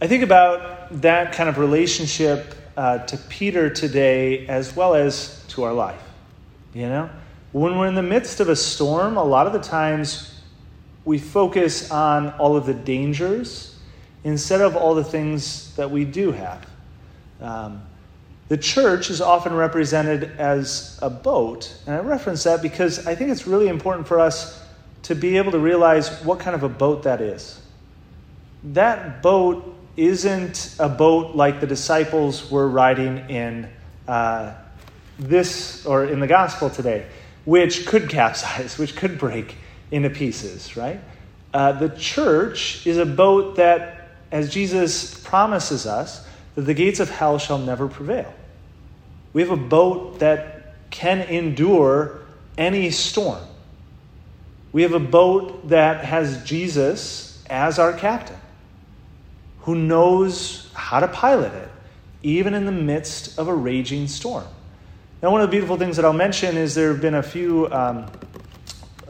I 0.00 0.06
think 0.08 0.22
about 0.22 1.02
that 1.02 1.32
kind 1.32 1.48
of 1.48 1.58
relationship 1.58 2.55
uh, 2.76 2.98
to 2.98 3.16
Peter 3.16 3.70
today 3.70 4.46
as 4.46 4.76
well 4.76 4.94
as 4.94 5.44
to 5.48 5.64
our 5.64 5.72
life. 5.72 6.02
You 6.74 6.88
know, 6.88 7.10
when 7.52 7.78
we're 7.78 7.88
in 7.88 7.94
the 7.94 8.02
midst 8.02 8.40
of 8.40 8.48
a 8.48 8.56
storm, 8.56 9.16
a 9.16 9.24
lot 9.24 9.46
of 9.46 9.52
the 9.52 9.60
times 9.60 10.40
we 11.04 11.18
focus 11.18 11.90
on 11.90 12.30
all 12.32 12.56
of 12.56 12.66
the 12.66 12.74
dangers 12.74 13.78
instead 14.24 14.60
of 14.60 14.76
all 14.76 14.94
the 14.94 15.04
things 15.04 15.74
that 15.76 15.90
we 15.90 16.04
do 16.04 16.32
have. 16.32 16.66
Um, 17.40 17.82
the 18.48 18.56
church 18.56 19.10
is 19.10 19.20
often 19.20 19.54
represented 19.54 20.24
as 20.38 20.98
a 21.02 21.10
boat, 21.10 21.74
and 21.86 21.96
I 21.96 22.00
reference 22.00 22.44
that 22.44 22.62
because 22.62 23.06
I 23.06 23.14
think 23.14 23.30
it's 23.30 23.46
really 23.46 23.68
important 23.68 24.06
for 24.06 24.20
us 24.20 24.62
to 25.04 25.14
be 25.14 25.36
able 25.36 25.52
to 25.52 25.58
realize 25.58 26.08
what 26.22 26.40
kind 26.40 26.54
of 26.54 26.62
a 26.62 26.68
boat 26.68 27.04
that 27.04 27.20
is. 27.20 27.60
That 28.64 29.22
boat 29.22 29.75
isn't 29.96 30.76
a 30.78 30.88
boat 30.88 31.34
like 31.34 31.60
the 31.60 31.66
disciples 31.66 32.50
were 32.50 32.68
riding 32.68 33.30
in 33.30 33.70
uh, 34.06 34.54
this 35.18 35.86
or 35.86 36.04
in 36.04 36.20
the 36.20 36.26
gospel 36.26 36.70
today, 36.70 37.06
which 37.44 37.86
could 37.86 38.08
capsize, 38.08 38.78
which 38.78 38.96
could 38.96 39.18
break 39.18 39.56
into 39.90 40.10
pieces, 40.10 40.76
right? 40.76 41.00
Uh, 41.54 41.72
the 41.72 41.88
church 41.90 42.86
is 42.86 42.98
a 42.98 43.06
boat 43.06 43.56
that, 43.56 44.08
as 44.30 44.52
Jesus 44.52 45.18
promises 45.20 45.86
us, 45.86 46.26
that 46.54 46.62
the 46.62 46.74
gates 46.74 47.00
of 47.00 47.08
hell 47.08 47.38
shall 47.38 47.58
never 47.58 47.88
prevail. 47.88 48.32
We 49.32 49.42
have 49.42 49.50
a 49.50 49.56
boat 49.56 50.18
that 50.18 50.74
can 50.90 51.20
endure 51.20 52.20
any 52.58 52.90
storm. 52.90 53.42
We 54.72 54.82
have 54.82 54.92
a 54.92 55.00
boat 55.00 55.68
that 55.68 56.04
has 56.04 56.44
Jesus 56.44 57.42
as 57.48 57.78
our 57.78 57.92
captain, 57.92 58.36
who 59.66 59.74
knows 59.74 60.70
how 60.74 61.00
to 61.00 61.08
pilot 61.08 61.52
it, 61.52 61.68
even 62.22 62.54
in 62.54 62.66
the 62.66 62.72
midst 62.72 63.36
of 63.36 63.48
a 63.48 63.54
raging 63.54 64.06
storm. 64.06 64.46
Now, 65.20 65.32
one 65.32 65.40
of 65.40 65.48
the 65.48 65.50
beautiful 65.50 65.76
things 65.76 65.96
that 65.96 66.04
I'll 66.04 66.12
mention 66.12 66.56
is 66.56 66.76
there 66.76 66.92
have 66.92 67.00
been 67.02 67.14
a 67.14 67.22
few. 67.22 67.70
Um, 67.72 68.06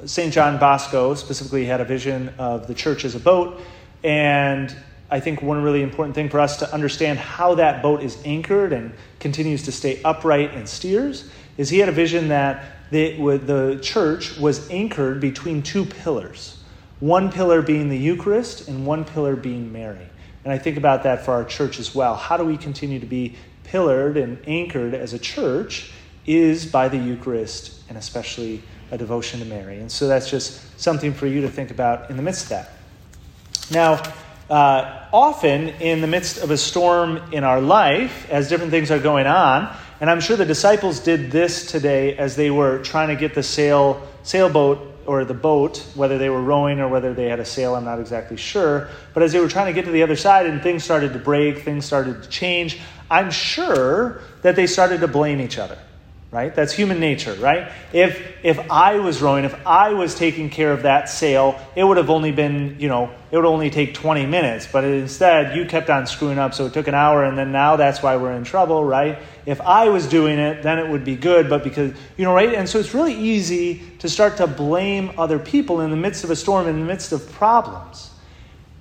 St. 0.07 0.33
John 0.33 0.59
Bosco 0.59 1.15
specifically 1.15 1.67
had 1.67 1.83
a 1.83 1.85
vision 1.85 2.31
of 2.39 2.67
the 2.67 2.75
church 2.75 3.05
as 3.05 3.15
a 3.15 3.21
boat, 3.21 3.61
and 4.03 4.75
I 5.11 5.21
think 5.21 5.43
one 5.43 5.63
really 5.63 5.83
important 5.83 6.15
thing 6.15 6.31
for 6.31 6.41
us 6.41 6.57
to 6.61 6.73
understand 6.73 7.19
how 7.19 7.57
that 7.57 7.83
boat 7.83 8.03
is 8.03 8.17
anchored 8.25 8.73
and 8.73 8.95
continues 9.21 9.65
to 9.65 9.73
stay 9.73 10.01
upright 10.05 10.55
and 10.55 10.67
steers 10.67 11.29
is 11.59 11.69
he 11.69 11.81
had 11.81 11.91
a 11.91 11.93
vision 11.93 12.29
that 12.29 12.65
the, 12.91 13.37
the 13.37 13.79
church 13.83 14.39
was 14.39 14.71
anchored 14.71 15.21
between 15.21 15.63
two 15.63 15.85
pillars, 15.85 16.59
one 17.01 17.31
pillar 17.31 17.61
being 17.61 17.91
the 17.91 17.99
Eucharist 17.99 18.69
and 18.69 18.87
one 18.87 19.05
pillar 19.05 19.37
being 19.37 19.71
Mary. 19.71 20.09
And 20.47 20.53
I 20.53 20.59
think 20.59 20.77
about 20.77 21.03
that 21.03 21.25
for 21.25 21.33
our 21.33 21.45
church 21.45 21.81
as 21.81 21.93
well. 21.93 22.15
How 22.15 22.37
do 22.37 22.45
we 22.45 22.57
continue 22.57 23.01
to 23.01 23.07
be 23.07 23.35
pillared 23.65 24.17
and 24.17 24.39
anchored 24.47 24.95
as 24.95 25.13
a 25.13 25.19
church 25.19 25.91
is 26.25 26.65
by 26.65 26.87
the 26.87 26.97
Eucharist 26.97 27.83
and 27.89 27.99
especially 27.99 28.63
a 28.93 28.97
devotion 28.97 29.41
to 29.41 29.45
Mary. 29.45 29.81
And 29.81 29.91
so 29.91 30.07
that's 30.07 30.31
just 30.31 30.79
something 30.79 31.13
for 31.13 31.27
you 31.27 31.41
to 31.41 31.51
think 31.51 31.73
about 31.73 32.11
in 32.11 32.17
the 32.17 32.23
midst 32.23 32.45
of 32.45 32.49
that. 32.51 32.71
Now, 33.73 34.01
uh, 34.49 35.09
often 35.13 35.71
in 35.81 36.01
the 36.01 36.07
midst 36.07 36.39
of 36.39 36.53
a 36.53 36.57
storm 36.57 37.21
in 37.33 37.43
our 37.43 37.61
life, 37.61 38.31
as 38.31 38.49
different 38.49 38.71
things 38.71 38.93
are 38.93 39.01
going 39.01 39.27
on, 39.27 39.77
And 39.99 40.09
I'm 40.09 40.21
sure 40.21 40.37
the 40.37 40.45
disciples 40.45 41.01
did 41.01 41.33
this 41.33 41.69
today 41.73 42.17
as 42.19 42.37
they 42.37 42.53
were 42.53 42.79
trying 42.85 43.09
to 43.09 43.17
get 43.17 43.35
the 43.35 43.43
sail, 43.43 44.07
sailboat 44.23 44.79
or 45.07 45.25
the 45.25 45.35
boat, 45.35 45.79
whether 45.95 46.19
they 46.19 46.29
were 46.29 46.43
rowing 46.43 46.81
or 46.81 46.89
whether 46.89 47.15
they 47.15 47.29
had 47.29 47.41
a 47.41 47.45
sail, 47.45 47.75
I'm 47.75 47.85
not 47.85 48.01
exactly 48.01 48.37
sure. 48.37 48.89
But 49.15 49.23
as 49.23 49.33
they 49.33 49.41
were 49.41 49.49
trying 49.49 49.67
to 49.67 49.73
get 49.73 49.85
to 49.87 49.91
the 49.91 50.03
other 50.03 50.17
side 50.17 50.47
and 50.47 50.63
things 50.63 50.85
started 50.85 51.13
to 51.13 51.19
break, 51.19 51.61
things 51.61 51.85
started 51.85 52.23
to 52.23 52.29
change, 52.29 52.81
I'm 53.11 53.31
sure 53.31 54.21
that 54.43 54.57
they 54.57 54.67
started 54.67 55.01
to 55.01 55.09
blame 55.09 55.41
each 55.41 55.59
other 55.59 55.79
right? 56.31 56.55
That's 56.55 56.73
human 56.73 56.99
nature, 56.99 57.35
right? 57.35 57.71
If 57.93 58.21
if 58.43 58.71
I 58.71 58.99
was 58.99 59.23
rowing, 59.23 59.45
if 59.45 59.55
I 59.67 59.95
was 59.95 60.15
taking 60.15 60.51
care 60.51 60.73
of 60.73 60.83
that 60.83 61.09
sail, 61.09 61.59
it 61.75 61.85
would 61.85 61.97
have 61.97 62.11
only 62.11 62.33
been, 62.33 62.77
you 62.79 62.89
know, 62.89 63.11
it 63.31 63.37
would 63.37 63.47
only 63.47 63.71
take 63.71 63.95
20 63.95 64.27
minutes, 64.27 64.69
but 64.71 64.85
instead 64.85 65.57
you 65.57 65.67
kept 65.67 65.89
on 65.89 66.07
screwing 66.07 66.39
up, 66.39 66.55
so 66.55 66.67
it 66.67 66.73
took 66.73 66.89
an 66.89 66.95
hour 66.95 67.25
and 67.25 67.39
then 67.39 67.53
now 67.53 67.77
that's 67.77 68.03
why 68.03 68.17
we're 68.17 68.33
in 68.33 68.45
trouble, 68.45 68.85
right? 68.85 69.19
If 69.47 69.61
I 69.61 69.89
was 69.89 70.07
doing 70.07 70.39
it, 70.39 70.63
then 70.63 70.79
it 70.79 70.89
would 70.89 71.05
be 71.05 71.17
good, 71.17 71.49
but 71.49 71.65
because, 71.65 71.93
you 72.17 72.25
know, 72.25 72.35
right? 72.35 72.55
And 72.55 72.69
so 72.69 72.79
it's 72.79 72.95
really 72.95 73.15
easy 73.15 73.83
to 74.01 74.09
start 74.09 74.37
to 74.39 74.47
blame 74.47 75.13
other 75.19 75.39
people 75.39 75.81
in 75.81 75.91
the 75.91 75.97
midst 75.97 76.25
of 76.25 76.31
a 76.31 76.37
storm, 76.37 76.67
in 76.67 76.81
the 76.81 76.87
midst 76.87 77.13
of 77.13 77.31
problems. 77.33 78.11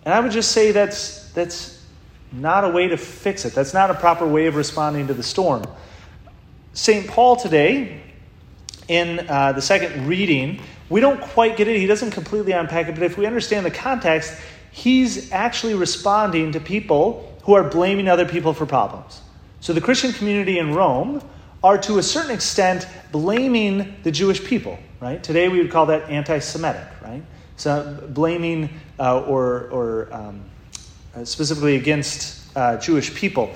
And 0.04 0.14
I 0.14 0.20
would 0.20 0.32
just 0.32 0.52
say 0.52 0.72
that's 0.72 1.32
that's 1.32 1.84
not 2.32 2.64
a 2.64 2.70
way 2.70 2.88
to 2.88 2.98
fix 2.98 3.46
it. 3.46 3.54
That's 3.54 3.74
not 3.74 3.90
a 3.90 3.94
proper 3.94 4.28
way 4.28 4.48
of 4.48 4.56
responding 4.56 5.08
to 5.08 5.14
the 5.14 5.24
storm. 5.24 5.64
St. 6.76 7.08
Paul 7.08 7.38
today, 7.38 8.02
in 8.90 9.26
uh, 9.30 9.54
the 9.54 9.62
second 9.62 10.08
reading, 10.08 10.62
we 10.90 11.00
don't 11.00 11.22
quite 11.22 11.56
get 11.56 11.70
it. 11.70 11.80
He 11.80 11.88
doesn't 11.88 12.12
completely 12.12 12.52
unpack 12.52 12.90
it, 12.90 12.96
but 12.96 13.04
if 13.04 13.18
we 13.18 13.26
understand 13.26 13.66
the 13.66 13.72
context, 13.72 14.38
he's 14.72 15.32
actually 15.32 15.74
responding 15.74 16.52
to 16.52 16.60
people 16.60 17.34
who 17.44 17.54
are 17.54 17.64
blaming 17.64 18.10
other 18.10 18.26
people 18.26 18.54
for 18.54 18.66
problems. 18.66 19.22
So 19.62 19.72
the 19.72 19.80
Christian 19.80 20.12
community 20.12 20.60
in 20.60 20.74
Rome 20.76 21.22
are 21.64 21.78
to 21.78 21.98
a 21.98 22.04
certain 22.04 22.32
extent 22.32 22.88
blaming 23.14 23.96
the 24.04 24.12
Jewish 24.12 24.44
people, 24.44 24.78
right? 25.00 25.24
Today 25.24 25.48
we 25.48 25.60
would 25.60 25.72
call 25.72 25.86
that 25.86 26.10
anti 26.10 26.40
Semitic, 26.40 26.88
right? 27.02 27.24
So 27.56 28.06
blaming 28.10 28.70
uh, 29.00 29.22
or, 29.22 29.70
or 29.70 30.14
um, 30.14 30.44
uh, 31.16 31.24
specifically 31.24 31.78
against 31.78 32.56
uh, 32.58 32.78
Jewish 32.78 33.16
people. 33.16 33.56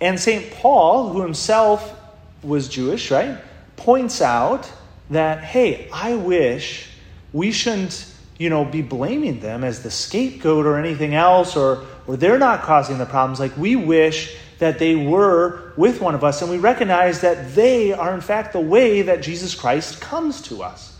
And 0.00 0.18
St. 0.18 0.52
Paul, 0.54 1.10
who 1.10 1.22
himself 1.22 1.97
was 2.42 2.68
Jewish, 2.68 3.10
right? 3.10 3.38
Points 3.76 4.20
out 4.20 4.70
that, 5.10 5.42
hey, 5.42 5.88
I 5.92 6.14
wish 6.14 6.88
we 7.32 7.52
shouldn't, 7.52 8.12
you 8.38 8.50
know, 8.50 8.64
be 8.64 8.82
blaming 8.82 9.40
them 9.40 9.64
as 9.64 9.82
the 9.82 9.90
scapegoat 9.90 10.66
or 10.66 10.78
anything 10.78 11.14
else, 11.14 11.56
or, 11.56 11.86
or 12.06 12.16
they're 12.16 12.38
not 12.38 12.62
causing 12.62 12.98
the 12.98 13.06
problems. 13.06 13.40
Like, 13.40 13.56
we 13.56 13.76
wish 13.76 14.36
that 14.58 14.78
they 14.78 14.96
were 14.96 15.72
with 15.76 16.00
one 16.00 16.14
of 16.14 16.24
us, 16.24 16.42
and 16.42 16.50
we 16.50 16.58
recognize 16.58 17.20
that 17.20 17.54
they 17.54 17.92
are, 17.92 18.14
in 18.14 18.20
fact, 18.20 18.52
the 18.52 18.60
way 18.60 19.02
that 19.02 19.22
Jesus 19.22 19.54
Christ 19.54 20.00
comes 20.00 20.42
to 20.42 20.62
us. 20.62 20.96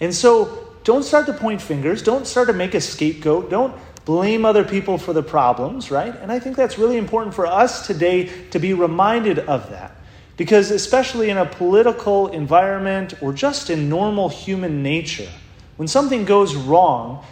And 0.00 0.14
so, 0.14 0.68
don't 0.84 1.04
start 1.04 1.26
to 1.26 1.32
point 1.32 1.62
fingers. 1.62 2.02
Don't 2.02 2.26
start 2.26 2.48
to 2.48 2.52
make 2.52 2.74
a 2.74 2.80
scapegoat. 2.80 3.50
Don't 3.50 3.74
blame 4.04 4.44
other 4.44 4.64
people 4.64 4.98
for 4.98 5.12
the 5.12 5.22
problems, 5.22 5.90
right? 5.90 6.14
And 6.16 6.32
I 6.32 6.40
think 6.40 6.56
that's 6.56 6.76
really 6.78 6.96
important 6.96 7.34
for 7.34 7.46
us 7.46 7.86
today 7.86 8.30
to 8.50 8.58
be 8.58 8.74
reminded 8.74 9.38
of 9.38 9.70
that. 9.70 9.96
Because, 10.36 10.70
especially 10.70 11.30
in 11.30 11.36
a 11.36 11.46
political 11.46 12.28
environment 12.28 13.14
or 13.20 13.32
just 13.32 13.70
in 13.70 13.88
normal 13.88 14.28
human 14.28 14.82
nature, 14.82 15.28
when 15.76 15.88
something 15.88 16.24
goes 16.24 16.54
wrong, 16.54 17.24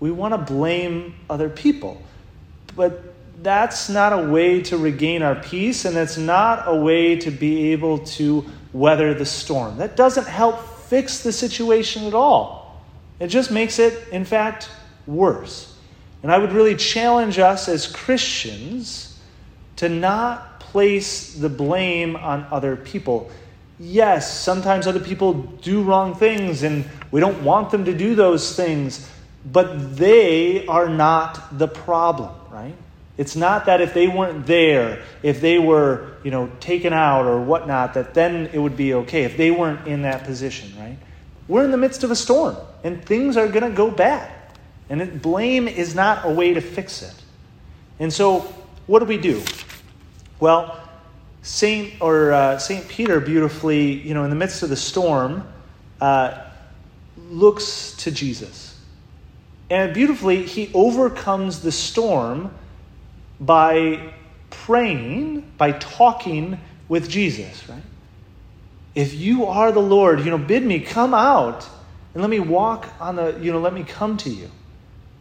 we 0.00 0.10
want 0.10 0.34
to 0.34 0.38
blame 0.38 1.14
other 1.28 1.48
people. 1.48 2.00
But 2.76 3.02
that's 3.42 3.88
not 3.88 4.12
a 4.12 4.28
way 4.28 4.62
to 4.62 4.76
regain 4.76 5.22
our 5.22 5.34
peace, 5.34 5.84
and 5.84 5.94
that's 5.94 6.16
not 6.16 6.64
a 6.66 6.74
way 6.74 7.16
to 7.16 7.30
be 7.30 7.72
able 7.72 7.98
to 7.98 8.44
weather 8.72 9.14
the 9.14 9.26
storm. 9.26 9.78
That 9.78 9.96
doesn't 9.96 10.26
help 10.26 10.60
fix 10.60 11.22
the 11.22 11.32
situation 11.32 12.04
at 12.04 12.14
all. 12.14 12.82
It 13.20 13.28
just 13.28 13.50
makes 13.50 13.78
it, 13.78 14.08
in 14.12 14.24
fact, 14.24 14.68
worse. 15.06 15.76
And 16.22 16.32
I 16.32 16.38
would 16.38 16.52
really 16.52 16.74
challenge 16.74 17.38
us 17.38 17.68
as 17.68 17.86
Christians 17.86 19.18
to 19.76 19.88
not 19.88 20.53
place 20.74 21.34
the 21.34 21.48
blame 21.48 22.16
on 22.16 22.44
other 22.50 22.74
people. 22.74 23.30
Yes, 23.78 24.36
sometimes 24.40 24.88
other 24.88 24.98
people 24.98 25.34
do 25.62 25.84
wrong 25.84 26.16
things 26.16 26.64
and 26.64 26.84
we 27.12 27.20
don't 27.20 27.44
want 27.44 27.70
them 27.70 27.84
to 27.84 27.94
do 27.94 28.16
those 28.16 28.56
things, 28.56 29.08
but 29.52 29.96
they 29.96 30.66
are 30.66 30.88
not 30.88 31.56
the 31.56 31.68
problem, 31.68 32.34
right? 32.50 32.74
It's 33.16 33.36
not 33.36 33.66
that 33.66 33.82
if 33.82 33.94
they 33.94 34.08
weren't 34.08 34.46
there, 34.48 35.00
if 35.22 35.40
they 35.40 35.60
were, 35.60 36.16
you 36.24 36.32
know, 36.32 36.50
taken 36.58 36.92
out 36.92 37.24
or 37.24 37.40
whatnot, 37.40 37.94
that 37.94 38.12
then 38.12 38.50
it 38.52 38.58
would 38.58 38.76
be 38.76 38.94
okay. 38.94 39.22
If 39.22 39.36
they 39.36 39.52
weren't 39.52 39.86
in 39.86 40.02
that 40.02 40.24
position, 40.24 40.72
right? 40.76 40.98
We're 41.46 41.64
in 41.64 41.70
the 41.70 41.76
midst 41.76 42.02
of 42.02 42.10
a 42.10 42.16
storm 42.16 42.56
and 42.82 43.04
things 43.04 43.36
are 43.36 43.46
going 43.46 43.70
to 43.70 43.76
go 43.76 43.92
bad. 43.92 44.28
And 44.90 45.22
blame 45.22 45.68
is 45.68 45.94
not 45.94 46.26
a 46.26 46.30
way 46.30 46.52
to 46.52 46.60
fix 46.60 47.00
it. 47.02 47.14
And 48.00 48.12
so, 48.12 48.40
what 48.88 48.98
do 48.98 49.04
we 49.04 49.18
do? 49.18 49.40
Well, 50.40 50.80
Saint 51.42 52.00
or 52.00 52.32
uh, 52.32 52.58
Saint 52.58 52.88
Peter 52.88 53.20
beautifully, 53.20 53.92
you 53.92 54.14
know, 54.14 54.24
in 54.24 54.30
the 54.30 54.36
midst 54.36 54.62
of 54.62 54.70
the 54.70 54.76
storm, 54.76 55.46
uh, 56.00 56.42
looks 57.28 57.96
to 57.98 58.10
Jesus, 58.10 58.78
and 59.70 59.94
beautifully 59.94 60.44
he 60.44 60.70
overcomes 60.74 61.60
the 61.60 61.72
storm 61.72 62.52
by 63.40 64.12
praying, 64.50 65.40
by 65.58 65.72
talking 65.72 66.58
with 66.88 67.08
Jesus. 67.08 67.68
Right? 67.68 67.82
If 68.94 69.14
you 69.14 69.46
are 69.46 69.72
the 69.72 69.82
Lord, 69.82 70.20
you 70.20 70.30
know, 70.30 70.38
bid 70.38 70.64
me 70.64 70.80
come 70.80 71.14
out 71.14 71.68
and 72.14 72.22
let 72.22 72.30
me 72.30 72.40
walk 72.40 72.88
on 73.00 73.16
the, 73.16 73.38
you 73.40 73.52
know, 73.52 73.60
let 73.60 73.74
me 73.74 73.82
come 73.82 74.16
to 74.18 74.30
you. 74.30 74.50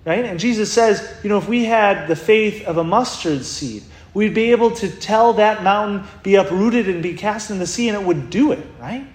Right? 0.05 0.25
And 0.25 0.39
Jesus 0.39 0.71
says, 0.71 1.17
you 1.23 1.29
know, 1.29 1.37
if 1.37 1.47
we 1.47 1.65
had 1.65 2.07
the 2.07 2.15
faith 2.15 2.65
of 2.65 2.77
a 2.77 2.83
mustard 2.83 3.45
seed, 3.45 3.83
we'd 4.13 4.33
be 4.33 4.51
able 4.51 4.71
to 4.71 4.89
tell 4.89 5.33
that 5.33 5.63
mountain 5.63 6.07
be 6.21 6.35
uprooted 6.35 6.87
and 6.87 7.01
be 7.01 7.13
cast 7.13 7.51
in 7.51 7.59
the 7.59 7.67
sea, 7.67 7.89
and 7.89 7.97
it 7.99 8.05
would 8.05 8.29
do 8.29 8.51
it, 8.51 8.65
right? 8.79 9.05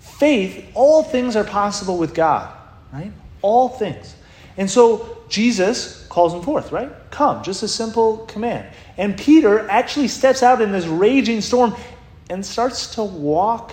Faith, 0.00 0.70
all 0.74 1.02
things 1.02 1.36
are 1.36 1.44
possible 1.44 1.98
with 1.98 2.14
God, 2.14 2.52
right? 2.92 3.12
All 3.40 3.68
things. 3.68 4.14
And 4.56 4.70
so 4.70 5.18
Jesus 5.28 6.06
calls 6.08 6.34
him 6.34 6.42
forth, 6.42 6.72
right? 6.72 6.90
Come, 7.10 7.42
just 7.42 7.62
a 7.62 7.68
simple 7.68 8.18
command. 8.26 8.66
And 8.98 9.16
Peter 9.16 9.68
actually 9.68 10.08
steps 10.08 10.42
out 10.42 10.60
in 10.60 10.72
this 10.72 10.86
raging 10.86 11.40
storm 11.40 11.74
and 12.28 12.44
starts 12.44 12.94
to 12.94 13.02
walk 13.02 13.72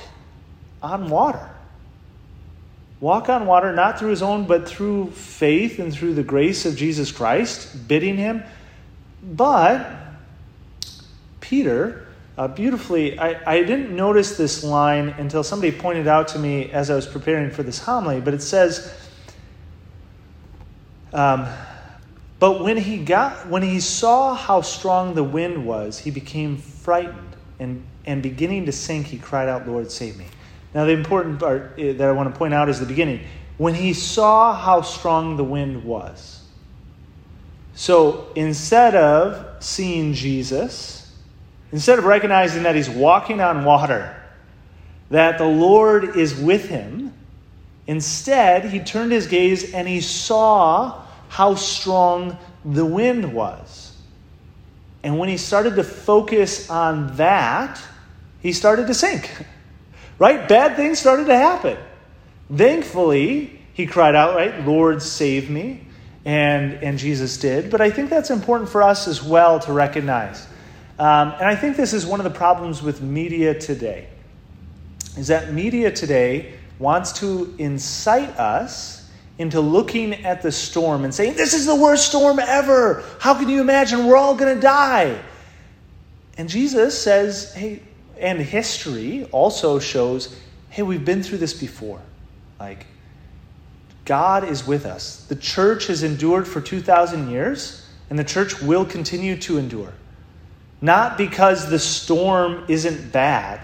on 0.81 1.09
water. 1.09 1.49
Walk 3.01 3.29
on 3.29 3.45
water, 3.45 3.73
not 3.73 3.99
through 3.99 4.09
his 4.09 4.21
own, 4.21 4.45
but 4.45 4.67
through 4.67 5.11
faith 5.11 5.79
and 5.79 5.93
through 5.93 6.13
the 6.13 6.23
grace 6.23 6.65
of 6.65 6.75
Jesus 6.75 7.11
Christ, 7.11 7.87
bidding 7.87 8.17
him. 8.17 8.43
But 9.23 9.89
Peter, 11.49 12.05
uh, 12.37 12.47
beautifully, 12.47 13.17
I, 13.17 13.55
I 13.55 13.63
didn't 13.63 13.95
notice 13.95 14.37
this 14.37 14.63
line 14.63 15.09
until 15.09 15.43
somebody 15.43 15.71
pointed 15.71 16.07
out 16.07 16.27
to 16.29 16.39
me 16.39 16.71
as 16.71 16.91
I 16.91 16.95
was 16.95 17.07
preparing 17.07 17.49
for 17.49 17.63
this 17.63 17.79
homily, 17.79 18.21
but 18.21 18.35
it 18.35 18.43
says, 18.43 18.93
um, 21.11 21.47
but 22.37 22.63
when 22.63 22.77
he 22.77 22.99
got 22.99 23.49
when 23.49 23.63
he 23.63 23.79
saw 23.79 24.35
how 24.35 24.61
strong 24.61 25.15
the 25.15 25.23
wind 25.23 25.65
was, 25.65 25.97
he 25.97 26.11
became 26.11 26.57
frightened 26.57 27.35
and 27.59 27.83
and 28.05 28.21
beginning 28.21 28.67
to 28.67 28.71
sink, 28.71 29.07
he 29.07 29.17
cried 29.17 29.49
out, 29.49 29.67
"Lord, 29.67 29.89
save 29.89 30.17
me!" 30.17 30.27
Now 30.75 30.85
the 30.85 30.91
important 30.91 31.39
part 31.39 31.73
eh, 31.79 31.93
that 31.93 32.07
I 32.07 32.11
want 32.11 32.31
to 32.31 32.37
point 32.37 32.53
out 32.53 32.69
is 32.69 32.79
the 32.79 32.85
beginning. 32.85 33.25
When 33.57 33.73
he 33.73 33.93
saw 33.93 34.53
how 34.53 34.81
strong 34.81 35.35
the 35.35 35.43
wind 35.43 35.83
was. 35.83 36.43
So 37.73 38.27
instead 38.35 38.93
of 38.93 39.63
seeing 39.63 40.13
Jesus, 40.13 40.98
Instead 41.71 41.99
of 41.99 42.05
recognizing 42.05 42.63
that 42.63 42.75
he's 42.75 42.89
walking 42.89 43.41
on 43.41 43.63
water, 43.63 44.15
that 45.09 45.37
the 45.37 45.45
Lord 45.45 46.15
is 46.15 46.35
with 46.35 46.67
him, 46.67 47.13
instead 47.87 48.65
he 48.65 48.79
turned 48.79 49.11
his 49.11 49.27
gaze 49.27 49.73
and 49.73 49.87
he 49.87 50.01
saw 50.01 51.01
how 51.27 51.55
strong 51.55 52.37
the 52.65 52.85
wind 52.85 53.33
was. 53.33 53.95
And 55.03 55.17
when 55.17 55.29
he 55.29 55.37
started 55.37 55.75
to 55.75 55.83
focus 55.83 56.69
on 56.69 57.15
that, 57.17 57.79
he 58.41 58.51
started 58.53 58.87
to 58.87 58.93
sink. 58.93 59.31
Right? 60.19 60.49
Bad 60.49 60.75
things 60.75 60.99
started 60.99 61.27
to 61.27 61.37
happen. 61.37 61.77
Thankfully, 62.53 63.61
he 63.73 63.85
cried 63.85 64.15
out, 64.15 64.35
right? 64.35 64.65
Lord, 64.65 65.01
save 65.01 65.49
me. 65.49 65.85
And, 66.25 66.73
and 66.83 66.99
Jesus 66.99 67.37
did. 67.37 67.71
But 67.71 67.79
I 67.79 67.89
think 67.89 68.09
that's 68.09 68.29
important 68.29 68.69
for 68.69 68.83
us 68.83 69.07
as 69.07 69.23
well 69.23 69.61
to 69.61 69.71
recognize 69.71 70.45
um, 70.99 71.33
and 71.33 71.45
I 71.45 71.55
think 71.55 71.77
this 71.77 71.93
is 71.93 72.05
one 72.05 72.19
of 72.19 72.25
the 72.25 72.37
problems 72.37 72.83
with 72.83 73.01
media 73.01 73.57
today, 73.57 74.07
is 75.17 75.27
that 75.27 75.53
media 75.53 75.91
today 75.91 76.53
wants 76.77 77.13
to 77.13 77.53
incite 77.57 78.29
us 78.37 79.09
into 79.37 79.61
looking 79.61 80.13
at 80.25 80.41
the 80.41 80.51
storm 80.51 81.05
and 81.05 81.15
saying, 81.15 81.35
This 81.35 81.53
is 81.53 81.65
the 81.65 81.75
worst 81.75 82.07
storm 82.07 82.39
ever. 82.39 83.03
How 83.19 83.33
can 83.33 83.49
you 83.49 83.61
imagine? 83.61 84.05
We're 84.05 84.17
all 84.17 84.35
going 84.35 84.53
to 84.53 84.61
die. 84.61 85.19
And 86.37 86.49
Jesus 86.49 87.01
says, 87.01 87.53
Hey, 87.53 87.81
and 88.19 88.39
history 88.39 89.23
also 89.31 89.79
shows 89.79 90.35
hey, 90.69 90.83
we've 90.83 91.05
been 91.05 91.23
through 91.23 91.39
this 91.39 91.53
before. 91.53 91.99
Like, 92.59 92.85
God 94.05 94.43
is 94.43 94.67
with 94.67 94.85
us. 94.85 95.25
The 95.25 95.35
church 95.35 95.87
has 95.87 96.03
endured 96.03 96.47
for 96.47 96.61
2,000 96.61 97.31
years, 97.31 97.87
and 98.09 98.17
the 98.17 98.23
church 98.23 98.61
will 98.61 98.85
continue 98.85 99.35
to 99.37 99.57
endure. 99.57 99.93
Not 100.81 101.17
because 101.17 101.69
the 101.69 101.79
storm 101.79 102.65
isn't 102.67 103.11
bad, 103.11 103.61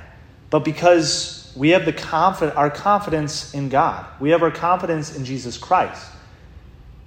but 0.49 0.65
because 0.65 1.53
we 1.55 1.69
have 1.69 1.85
the 1.85 1.93
confidence, 1.93 2.57
our 2.57 2.69
confidence 2.69 3.53
in 3.53 3.69
God. 3.69 4.05
We 4.19 4.31
have 4.31 4.43
our 4.43 4.51
confidence 4.51 5.15
in 5.15 5.23
Jesus 5.23 5.57
Christ. 5.57 6.11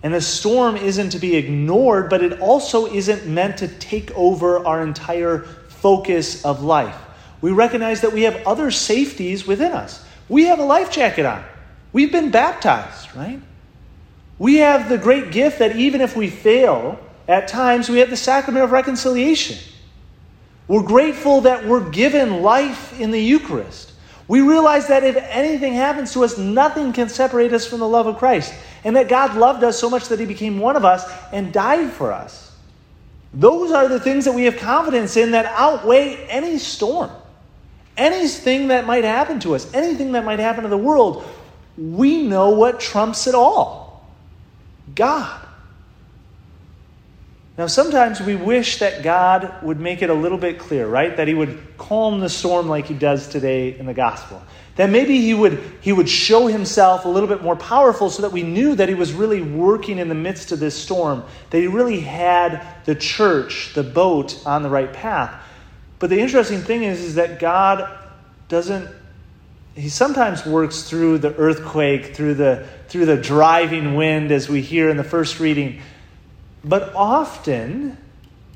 And 0.03 0.15
the 0.15 0.21
storm 0.21 0.77
isn't 0.77 1.11
to 1.11 1.19
be 1.19 1.37
ignored, 1.37 2.09
but 2.09 2.23
it 2.23 2.41
also 2.41 2.87
isn't 2.87 3.27
meant 3.27 3.59
to 3.59 3.69
take 3.69 4.11
over 4.13 4.65
our 4.65 4.83
entire 4.83 5.41
focus 5.69 6.45
of 6.45 6.63
life. 6.63 6.97
We 7.41 7.51
recognize 7.51 8.01
that 8.01 8.13
we 8.13 8.23
have 8.23 8.47
other 8.47 8.71
safeties 8.71 9.47
within 9.47 9.73
us. 9.73 10.05
We 10.29 10.45
have 10.45 10.59
a 10.59 10.65
life 10.65 10.91
jacket 10.91 11.27
on. 11.27 11.45
We've 11.93 12.13
been 12.13 12.31
baptized, 12.31 13.15
right? 13.15 13.41
We 14.39 14.57
have 14.57 14.89
the 14.89 14.99
great 14.99 15.33
gift 15.33 15.59
that 15.59 15.77
even 15.77 16.01
if 16.01 16.17
we 16.17 16.31
fail, 16.31 16.99
at 17.27 17.49
times 17.49 17.89
we 17.89 17.99
have 17.99 18.11
the 18.11 18.17
sacrament 18.17 18.65
of 18.65 18.71
reconciliation. 18.73 19.59
We're 20.69 20.83
grateful 20.83 21.41
that 21.43 21.67
we're 21.67 21.89
given 21.89 22.43
life 22.43 22.99
in 23.01 23.11
the 23.11 23.21
Eucharist. 23.21 23.93
We 24.29 24.43
realize 24.43 24.89
that 24.89 25.03
if 25.03 25.17
anything 25.17 25.73
happens 25.73 26.13
to 26.13 26.23
us, 26.23 26.37
nothing 26.37 26.93
can 26.93 27.09
separate 27.09 27.55
us 27.55 27.67
from 27.67 27.81
the 27.81 27.89
love 27.89 28.07
of 28.07 28.19
Christ. 28.19 28.53
And 28.85 28.95
that 28.95 29.09
God 29.09 29.35
loved 29.35 29.65
us 29.65 29.79
so 29.79 29.89
much 29.89 30.09
that 30.09 30.21
he 30.21 30.27
became 30.27 30.59
one 30.59 30.77
of 30.77 30.85
us 30.85 31.11
and 31.33 31.51
died 31.53 31.91
for 31.91 32.13
us. 32.13 32.55
Those 33.33 33.73
are 33.73 33.89
the 33.89 33.99
things 33.99 34.27
that 34.27 34.33
we 34.33 34.45
have 34.45 34.59
confidence 34.59 35.17
in 35.17 35.31
that 35.31 35.47
outweigh 35.47 36.27
any 36.29 36.59
storm, 36.59 37.11
anything 37.97 38.69
that 38.69 38.87
might 38.87 39.05
happen 39.05 39.41
to 39.41 39.55
us, 39.55 39.73
anything 39.73 40.13
that 40.13 40.25
might 40.25 40.39
happen 40.39 40.65
to 40.65 40.69
the 40.69 40.77
world. 40.77 41.27
We 41.79 42.23
know 42.23 42.51
what 42.51 42.81
trumps 42.81 43.27
it 43.27 43.35
all 43.35 44.07
God. 44.95 45.48
Now, 47.59 47.67
sometimes 47.67 48.21
we 48.21 48.37
wish 48.37 48.79
that 48.79 49.03
God 49.03 49.53
would 49.65 49.81
make 49.81 50.01
it 50.01 50.11
a 50.11 50.15
little 50.15 50.39
bit 50.39 50.61
clear, 50.61 50.87
right? 50.87 51.17
That 51.17 51.27
He 51.27 51.35
would 51.35 51.77
calm 51.77 52.21
the 52.21 52.29
storm 52.29 52.69
like 52.69 52.87
He 52.87 52.95
does 52.95 53.27
today 53.27 53.77
in 53.77 53.85
the 53.85 53.95
gospel. 53.95 54.41
That 54.77 54.91
maybe 54.91 55.21
He 55.21 55.35
would, 55.35 55.61
he 55.81 55.93
would 55.93 56.09
show 56.09 56.47
Himself 56.47 57.05
a 57.05 57.09
little 57.09 57.29
bit 57.29 57.43
more 57.43 57.57
powerful 57.57 58.11
so 58.11 58.23
that 58.23 58.31
we 58.31 58.45
knew 58.45 58.77
that 58.77 58.89
He 58.89 58.95
was 58.95 59.13
really 59.13 59.43
working 59.43 59.99
in 59.99 60.09
the 60.09 60.15
midst 60.15 60.53
of 60.53 60.61
this 60.61 60.81
storm, 60.81 61.25
that 61.51 61.59
He 61.59 61.67
really 61.67 61.99
had 61.99 62.65
the 62.85 62.95
church, 62.95 63.75
the 63.75 63.83
boat, 63.83 64.41
on 64.47 64.63
the 64.63 64.71
right 64.71 64.93
path. 64.93 65.35
But 65.99 66.11
the 66.11 66.21
interesting 66.21 66.61
thing 66.61 66.85
is, 66.85 67.01
is 67.01 67.17
that 67.17 67.41
God 67.41 67.93
doesn't, 68.47 68.89
He 69.75 69.89
sometimes 69.89 70.47
works 70.47 70.85
through 70.85 71.19
the 71.19 71.35
earthquake, 71.35 72.15
through 72.15 72.35
the, 72.35 72.69
through 72.87 73.07
the 73.07 73.17
driving 73.17 73.97
wind, 73.97 74.31
as 74.31 74.49
we 74.49 74.63
hear 74.63 74.89
in 74.91 74.97
the 74.97 75.03
first 75.03 75.41
reading 75.41 75.83
but 76.69 76.95
often, 76.95 77.97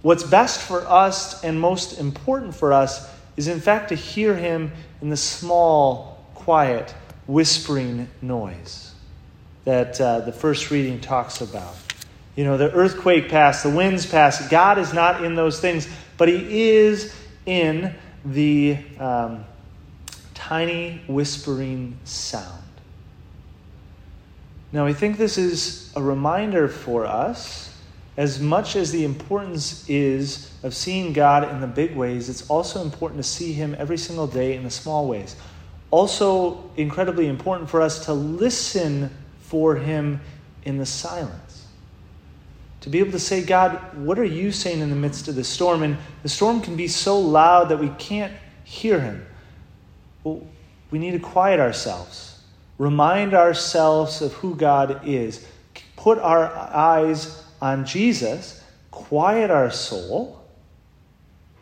what's 0.02 0.22
best 0.22 0.60
for 0.60 0.80
us 0.86 1.42
and 1.42 1.58
most 1.58 1.98
important 1.98 2.54
for 2.54 2.72
us 2.72 3.10
is, 3.36 3.48
in 3.48 3.60
fact, 3.60 3.88
to 3.88 3.94
hear 3.94 4.36
him 4.36 4.70
in 5.00 5.08
the 5.08 5.16
small, 5.16 6.22
quiet, 6.34 6.94
whispering 7.26 8.08
noise 8.20 8.92
that 9.64 9.98
uh, 10.00 10.20
the 10.20 10.32
first 10.32 10.70
reading 10.70 11.00
talks 11.00 11.40
about. 11.40 11.74
You 12.36 12.44
know, 12.44 12.56
the 12.56 12.70
earthquake 12.72 13.28
passed, 13.28 13.62
the 13.62 13.70
winds 13.70 14.04
passed. 14.04 14.50
God 14.50 14.78
is 14.78 14.92
not 14.92 15.24
in 15.24 15.34
those 15.34 15.60
things, 15.60 15.88
but 16.18 16.28
He 16.28 16.70
is 16.70 17.14
in 17.46 17.94
the 18.24 18.78
um, 18.98 19.44
tiny 20.34 21.02
whispering 21.06 21.98
sound. 22.04 22.58
Now, 24.72 24.86
I 24.86 24.92
think 24.92 25.18
this 25.18 25.38
is 25.38 25.92
a 25.94 26.02
reminder 26.02 26.68
for 26.68 27.06
us 27.06 27.71
as 28.16 28.40
much 28.40 28.76
as 28.76 28.92
the 28.92 29.04
importance 29.04 29.88
is 29.88 30.52
of 30.62 30.74
seeing 30.74 31.12
God 31.12 31.48
in 31.48 31.60
the 31.60 31.66
big 31.66 31.96
ways, 31.96 32.28
it's 32.28 32.48
also 32.50 32.82
important 32.82 33.18
to 33.18 33.28
see 33.28 33.52
Him 33.52 33.74
every 33.78 33.96
single 33.96 34.26
day 34.26 34.54
in 34.54 34.64
the 34.64 34.70
small 34.70 35.08
ways. 35.08 35.34
Also, 35.90 36.70
incredibly 36.76 37.26
important 37.26 37.70
for 37.70 37.80
us 37.80 38.04
to 38.06 38.12
listen 38.12 39.10
for 39.40 39.76
Him 39.76 40.20
in 40.64 40.76
the 40.76 40.86
silence. 40.86 41.66
To 42.82 42.90
be 42.90 42.98
able 42.98 43.12
to 43.12 43.18
say, 43.18 43.42
God, 43.42 43.96
what 43.96 44.18
are 44.18 44.24
you 44.24 44.52
saying 44.52 44.80
in 44.80 44.90
the 44.90 44.96
midst 44.96 45.28
of 45.28 45.34
the 45.34 45.44
storm? 45.44 45.82
And 45.82 45.96
the 46.22 46.28
storm 46.28 46.60
can 46.60 46.76
be 46.76 46.88
so 46.88 47.18
loud 47.18 47.68
that 47.70 47.78
we 47.78 47.88
can't 47.90 48.32
hear 48.64 49.00
Him. 49.00 49.24
Well, 50.24 50.46
we 50.90 50.98
need 50.98 51.12
to 51.12 51.18
quiet 51.18 51.60
ourselves, 51.60 52.42
remind 52.76 53.32
ourselves 53.32 54.20
of 54.20 54.34
who 54.34 54.54
God 54.54 55.00
is, 55.06 55.46
put 55.96 56.18
our 56.18 56.52
eyes 56.52 57.41
on 57.62 57.84
Jesus, 57.84 58.60
quiet 58.90 59.50
our 59.52 59.70
soul, 59.70 60.44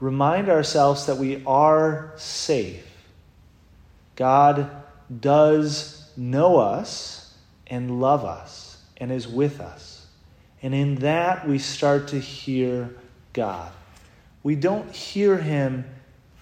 remind 0.01 0.49
ourselves 0.49 1.05
that 1.07 1.19
we 1.19 1.45
are 1.47 2.15
safe. 2.17 2.87
God 4.17 4.71
does 5.21 6.11
know 6.17 6.57
us 6.57 7.37
and 7.67 8.01
love 8.01 8.25
us 8.25 8.83
and 8.97 9.13
is 9.13 9.29
with 9.29 9.61
us. 9.61 10.07
And 10.63 10.75
in 10.75 10.97
that, 10.97 11.47
we 11.47 11.59
start 11.59 12.09
to 12.09 12.19
hear 12.19 12.95
God. 13.35 13.71
We 14.43 14.57
don't 14.57 14.91
hear 14.91 15.37
Him 15.37 15.85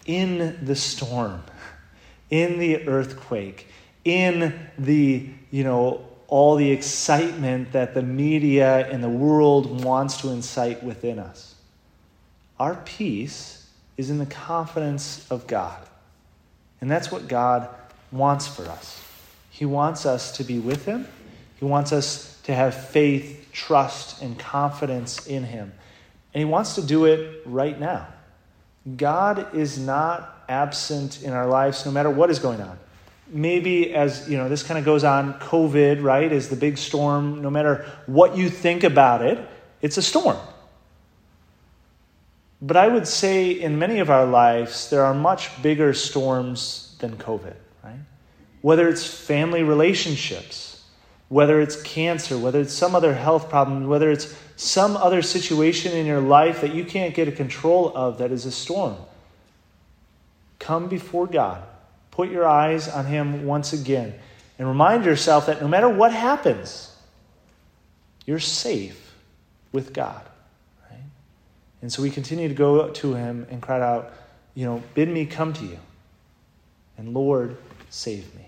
in 0.07 0.65
the 0.65 0.77
storm, 0.77 1.43
in 2.31 2.61
the 2.61 2.87
earthquake, 2.87 3.67
in 4.05 4.55
the, 4.79 5.29
you 5.51 5.65
know, 5.65 6.08
all 6.29 6.57
the 6.57 6.71
excitement 6.71 7.73
that 7.73 7.95
the 7.95 8.03
media 8.03 8.87
and 8.91 9.03
the 9.03 9.09
world 9.09 9.83
wants 9.83 10.19
to 10.19 10.29
incite 10.29 10.83
within 10.83 11.19
us. 11.19 11.55
Our 12.61 12.77
peace 12.77 13.67
is 13.97 14.11
in 14.11 14.19
the 14.19 14.27
confidence 14.27 15.27
of 15.31 15.47
God. 15.47 15.81
And 16.81 16.91
that's 16.91 17.11
what 17.11 17.29
God 17.29 17.69
wants 18.13 18.47
for 18.47 18.65
us. 18.67 19.03
He 19.51 19.65
wants 19.65 20.07
us 20.07 20.37
to 20.37 20.45
be 20.45 20.59
with 20.59 20.85
Him, 20.85 21.09
He 21.59 21.65
wants 21.65 21.93
us 21.93 22.39
to 22.45 22.55
have 22.55 22.75
faith, 22.75 23.49
trust, 23.53 24.23
and 24.23 24.39
confidence 24.39 25.27
in 25.27 25.45
Him. 25.45 25.73
And 26.35 26.41
He 26.41 26.45
wants 26.45 26.75
to 26.75 26.83
do 26.83 27.07
it 27.07 27.43
right 27.47 27.79
now. 27.79 28.07
God 28.97 29.55
is 29.55 29.79
not 29.79 30.45
absent 30.49 31.23
in 31.23 31.33
our 31.33 31.47
lives 31.47 31.85
no 31.85 31.93
matter 31.93 32.11
what 32.11 32.31
is 32.31 32.39
going 32.39 32.61
on 32.61 32.79
maybe 33.31 33.95
as 33.95 34.29
you 34.29 34.37
know 34.37 34.49
this 34.49 34.63
kind 34.63 34.79
of 34.79 34.85
goes 34.85 35.05
on 35.05 35.35
covid 35.35 36.03
right 36.03 36.31
is 36.33 36.49
the 36.49 36.57
big 36.57 36.79
storm. 36.79 37.43
No 37.43 37.51
matter 37.51 37.87
what 38.07 38.37
you 38.37 38.49
think 38.49 38.85
about 38.85 39.23
it 39.23 39.39
it's 39.83 39.97
a 39.97 40.03
storm. 40.03 40.37
But 42.61 42.77
i 42.77 42.89
would 42.89 43.07
say 43.07 43.51
in 43.51 43.79
many 43.79 43.99
of 44.01 44.11
our 44.11 44.27
lives 44.27 44.91
there 44.91 45.05
are 45.05 45.15
much 45.15 45.63
bigger 45.63 45.95
storms 45.95 46.97
than 47.01 47.17
covid 47.17 47.57
right? 47.85 48.01
Whether 48.63 48.89
it's 48.89 49.07
family 49.07 49.63
relationships 49.63 50.83
whether 51.29 51.61
it's 51.61 51.81
cancer 51.83 52.39
whether 52.39 52.61
it's 52.61 52.73
some 52.73 52.95
other 52.95 53.15
health 53.15 53.49
problem 53.51 53.87
whether 53.87 54.11
it's 54.11 54.35
some 54.57 54.97
other 54.97 55.23
situation 55.23 55.93
in 55.93 56.07
your 56.07 56.21
life 56.21 56.63
that 56.63 56.75
you 56.75 56.85
can't 56.85 57.15
get 57.15 57.29
a 57.29 57.33
control 57.33 57.93
of 57.95 58.19
that 58.19 58.33
is 58.33 58.47
a 58.47 58.51
storm 58.51 58.97
come 60.59 60.89
before 60.89 61.27
god 61.27 61.63
Put 62.19 62.31
your 62.31 62.49
eyes 62.49 62.89
on 62.89 63.07
Him 63.07 63.47
once 63.47 63.73
again 63.73 64.13
and 64.59 64.67
remind 64.67 65.05
yourself 65.05 65.47
that 65.47 65.63
no 65.63 65.69
matter 65.69 65.89
what 65.89 66.13
happens, 66.13 66.93
you're 68.27 68.41
safe 68.41 69.15
with 69.71 69.93
God. 69.93 70.27
Right? 70.91 70.99
And 71.81 71.93
so 71.93 72.03
we 72.03 72.11
continue 72.11 72.49
to 72.49 72.55
go 72.55 72.89
to 72.89 73.15
Him 73.15 73.47
and 73.51 73.63
cry 73.63 73.81
out, 73.81 74.13
you 74.57 74.67
know, 74.67 74.83
bid 74.95 75.09
me 75.09 75.27
come 75.27 75.53
to 75.53 75.65
you. 75.65 75.79
And 76.97 77.15
Lord, 77.15 77.57
save 77.89 78.35
me. 78.35 78.48